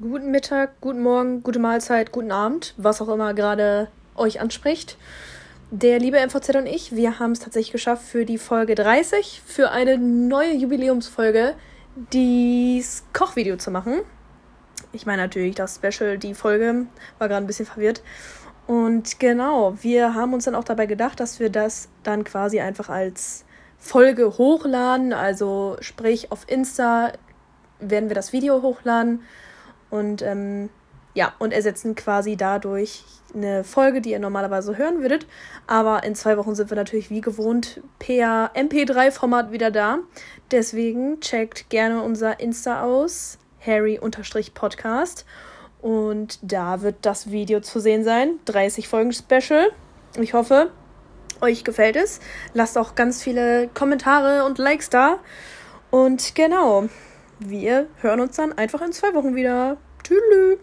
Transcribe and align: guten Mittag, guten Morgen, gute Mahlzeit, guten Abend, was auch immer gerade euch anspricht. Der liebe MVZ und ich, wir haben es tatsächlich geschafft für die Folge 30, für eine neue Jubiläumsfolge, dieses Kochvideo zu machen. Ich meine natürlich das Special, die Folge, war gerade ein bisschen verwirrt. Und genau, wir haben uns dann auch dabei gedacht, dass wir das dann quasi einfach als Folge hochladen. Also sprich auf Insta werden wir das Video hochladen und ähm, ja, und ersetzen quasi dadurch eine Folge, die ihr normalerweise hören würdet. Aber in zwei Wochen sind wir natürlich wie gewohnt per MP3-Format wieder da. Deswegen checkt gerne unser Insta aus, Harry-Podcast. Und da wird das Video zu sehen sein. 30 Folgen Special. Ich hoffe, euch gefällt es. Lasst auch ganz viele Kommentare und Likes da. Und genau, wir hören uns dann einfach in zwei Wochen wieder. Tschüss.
guten 0.00 0.30
Mittag, 0.30 0.80
guten 0.80 1.02
Morgen, 1.02 1.42
gute 1.42 1.58
Mahlzeit, 1.58 2.12
guten 2.12 2.30
Abend, 2.30 2.72
was 2.76 3.02
auch 3.02 3.08
immer 3.08 3.34
gerade 3.34 3.88
euch 4.14 4.40
anspricht. 4.40 4.96
Der 5.72 5.98
liebe 5.98 6.24
MVZ 6.24 6.54
und 6.54 6.66
ich, 6.66 6.94
wir 6.94 7.18
haben 7.18 7.32
es 7.32 7.40
tatsächlich 7.40 7.72
geschafft 7.72 8.04
für 8.04 8.24
die 8.24 8.38
Folge 8.38 8.76
30, 8.76 9.42
für 9.44 9.72
eine 9.72 9.98
neue 9.98 10.54
Jubiläumsfolge, 10.54 11.54
dieses 12.12 13.02
Kochvideo 13.12 13.56
zu 13.56 13.72
machen. 13.72 14.02
Ich 14.92 15.04
meine 15.04 15.22
natürlich 15.22 15.56
das 15.56 15.80
Special, 15.82 16.16
die 16.16 16.34
Folge, 16.34 16.86
war 17.18 17.26
gerade 17.26 17.44
ein 17.44 17.48
bisschen 17.48 17.66
verwirrt. 17.66 18.02
Und 18.68 19.18
genau, 19.18 19.76
wir 19.82 20.14
haben 20.14 20.32
uns 20.32 20.44
dann 20.44 20.54
auch 20.54 20.62
dabei 20.62 20.86
gedacht, 20.86 21.18
dass 21.18 21.40
wir 21.40 21.50
das 21.50 21.88
dann 22.04 22.22
quasi 22.22 22.60
einfach 22.60 22.88
als 22.88 23.44
Folge 23.78 24.38
hochladen. 24.38 25.12
Also 25.12 25.76
sprich 25.80 26.30
auf 26.30 26.48
Insta 26.48 27.14
werden 27.80 28.08
wir 28.08 28.14
das 28.14 28.32
Video 28.32 28.62
hochladen 28.62 29.22
und 29.90 30.22
ähm, 30.22 30.68
ja, 31.14 31.32
und 31.38 31.52
ersetzen 31.52 31.94
quasi 31.94 32.36
dadurch 32.36 33.02
eine 33.34 33.64
Folge, 33.64 34.00
die 34.00 34.12
ihr 34.12 34.18
normalerweise 34.18 34.78
hören 34.78 35.00
würdet. 35.00 35.26
Aber 35.66 36.04
in 36.04 36.14
zwei 36.14 36.36
Wochen 36.36 36.54
sind 36.54 36.70
wir 36.70 36.76
natürlich 36.76 37.10
wie 37.10 37.20
gewohnt 37.20 37.80
per 37.98 38.52
MP3-Format 38.54 39.50
wieder 39.50 39.70
da. 39.70 39.98
Deswegen 40.50 41.20
checkt 41.20 41.70
gerne 41.70 42.02
unser 42.02 42.40
Insta 42.40 42.84
aus, 42.84 43.38
Harry-Podcast. 43.64 45.24
Und 45.80 46.38
da 46.42 46.82
wird 46.82 46.96
das 47.02 47.30
Video 47.30 47.60
zu 47.60 47.80
sehen 47.80 48.04
sein. 48.04 48.38
30 48.46 48.88
Folgen 48.88 49.12
Special. 49.12 49.70
Ich 50.20 50.34
hoffe, 50.34 50.70
euch 51.40 51.64
gefällt 51.64 51.96
es. 51.96 52.20
Lasst 52.54 52.78
auch 52.78 52.94
ganz 52.94 53.22
viele 53.22 53.68
Kommentare 53.74 54.44
und 54.44 54.58
Likes 54.58 54.90
da. 54.90 55.18
Und 55.90 56.34
genau, 56.34 56.88
wir 57.38 57.86
hören 58.00 58.20
uns 58.20 58.36
dann 58.36 58.52
einfach 58.52 58.82
in 58.82 58.92
zwei 58.92 59.14
Wochen 59.14 59.34
wieder. 59.34 59.76
Tschüss. 60.02 60.58